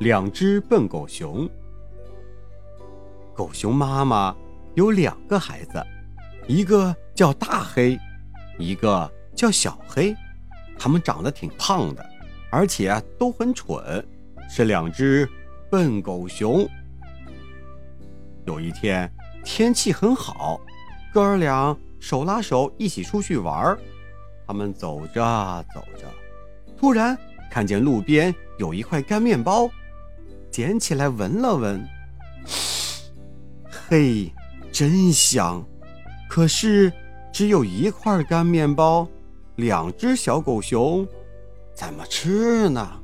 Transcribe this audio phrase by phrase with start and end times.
[0.00, 1.46] 两只笨狗熊，
[3.34, 4.34] 狗熊妈妈
[4.74, 5.84] 有两个孩子，
[6.46, 7.98] 一个叫大黑，
[8.58, 10.16] 一个叫小黑，
[10.78, 12.02] 他们长得挺胖的，
[12.50, 14.02] 而且都很蠢，
[14.48, 15.28] 是两只
[15.70, 16.66] 笨狗熊。
[18.46, 19.10] 有一天。
[19.42, 20.60] 天气很好，
[21.14, 23.78] 哥儿俩手拉手一起出去玩儿。
[24.46, 26.06] 他们走着走着，
[26.76, 27.16] 突然
[27.50, 29.66] 看见路边有一块干面包，
[30.50, 31.86] 捡起来闻了闻，
[33.70, 34.32] 嘿，
[34.72, 35.64] 真香！
[36.28, 36.92] 可是
[37.32, 39.08] 只有一块干面包，
[39.56, 41.06] 两只小狗熊
[41.74, 43.00] 怎么吃呢？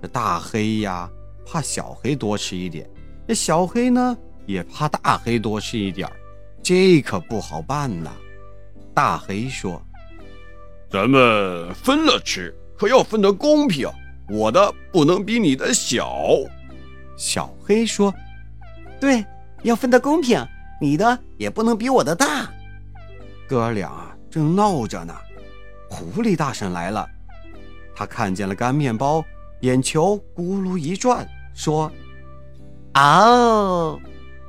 [0.00, 1.10] 这大黑呀，
[1.44, 2.86] 怕小黑多吃一点；
[3.28, 4.16] 这小黑呢？
[4.46, 6.10] 也怕大黑多吃一点，
[6.62, 8.10] 这可不好办呐。
[8.94, 9.82] 大黑说
[10.88, 13.88] ：“咱们分了吃，可要分得公平。
[14.28, 16.26] 我的不能比你的小。”
[17.16, 18.14] 小黑说
[19.00, 19.24] ：“对，
[19.62, 20.44] 要分得公平，
[20.80, 22.50] 你的也不能比我的大。”
[23.48, 25.14] 哥俩正闹着呢，
[25.88, 27.06] 狐狸大婶来了。
[27.94, 29.24] 他看见了干面包，
[29.60, 31.90] 眼球咕噜一转，说
[32.94, 33.98] ：“哦。”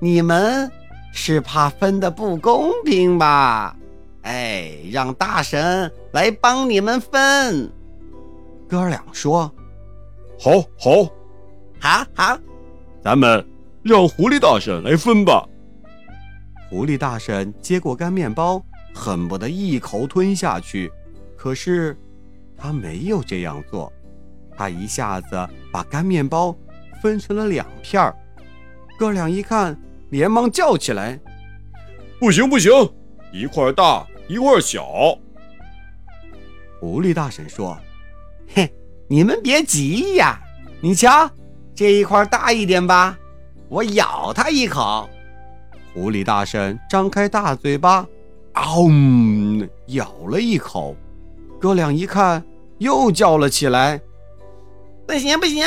[0.00, 0.70] 你们
[1.12, 3.76] 是怕分的不公平吧？
[4.22, 7.68] 哎，让大神来帮你们分。
[8.68, 9.52] 哥俩说
[10.38, 11.04] ：“好，好，
[11.80, 12.38] 好，好，
[13.02, 13.44] 咱们
[13.82, 15.46] 让狐狸大婶来分吧。”
[16.70, 18.64] 狐狸大婶接过干面包，
[18.94, 20.90] 恨不得一口吞下去，
[21.36, 21.96] 可是
[22.56, 23.92] 他没有这样做，
[24.56, 26.56] 他一下子把干面包
[27.02, 28.16] 分成了两片儿。
[28.98, 29.78] 哥俩一看。
[30.10, 31.20] 连忙叫起来
[32.18, 32.72] ：“不行不行，
[33.30, 34.88] 一块大一块小。”
[36.80, 37.76] 狐狸大婶说
[38.48, 38.72] ：“嘿，
[39.10, 40.38] 你们别急呀，
[40.82, 41.30] 你瞧，
[41.74, 43.16] 这一块大一点吧，
[43.70, 45.08] 我咬它一口。”
[45.94, 48.06] 狐狸大婶张开大嘴巴，
[48.52, 50.94] 嗷，咬了一口。
[51.58, 52.44] 哥俩一看，
[52.76, 54.00] 又叫了起来
[55.08, 55.64] ：“不行不行，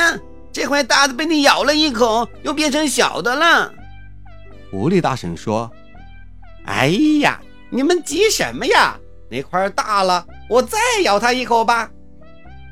[0.52, 3.74] 这块大的被你咬了一口，又变成小的了。”
[4.70, 5.70] 狐狸大婶说
[6.66, 6.90] ：“哎
[7.22, 7.42] 呀，
[7.72, 8.96] 你们急什么呀？
[9.32, 11.90] 那块大了，我再咬它一口吧。”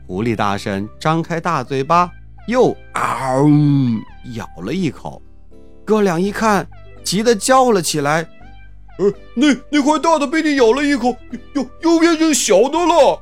[0.09, 2.11] 狐狸大婶张开大嘴巴，
[2.47, 3.47] 又嗷
[4.33, 5.21] 咬了一口。
[5.85, 6.67] 哥俩一看，
[7.03, 8.27] 急得叫了起来
[8.97, 11.15] ：“呃，那那块大的被你咬了一口，
[11.53, 13.21] 又又变成小的了。”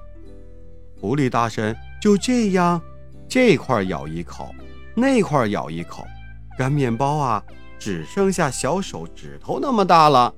[0.97, 2.81] 狐狸大婶就这样，
[3.27, 4.55] 这块咬一口，
[4.95, 6.07] 那块咬一口，
[6.57, 7.43] 干面包啊！
[7.77, 10.33] 只剩下小手指头那么大了，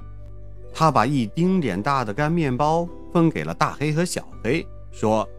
[0.74, 5.30] 他把一丁点大的干面包分给了大黑和小黑，说：“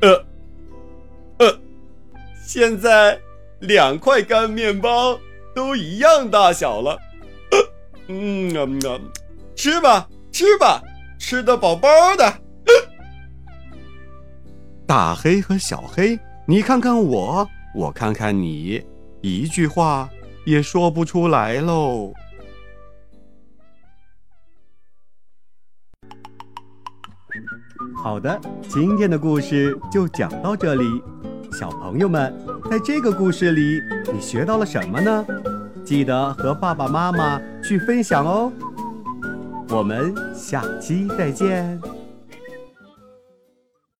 [0.00, 0.24] 呃，
[1.38, 1.60] 呃，
[2.44, 3.20] 现在
[3.60, 5.18] 两块干面包
[5.54, 6.98] 都一样大小了，
[8.08, 9.00] 嗯啊，
[9.56, 10.82] 吃吧，吃吧，
[11.18, 12.40] 吃得饱饱的。
[14.86, 18.84] ”大黑和小黑，你看看我，我看看你，
[19.20, 20.08] 一句话。
[20.44, 22.10] 也说不出来喽。
[28.00, 31.02] 好的，今天的故事就讲到这里。
[31.52, 32.32] 小朋友们，
[32.70, 33.80] 在这个故事里，
[34.12, 35.26] 你学到了什么呢？
[35.84, 38.52] 记得和爸爸妈妈去分享哦。
[39.70, 41.80] 我们下期再见。